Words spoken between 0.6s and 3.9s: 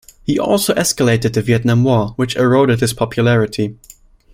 escalated the Vietnam War, which eroded his popularity.